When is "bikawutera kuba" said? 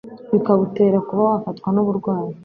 0.33-1.21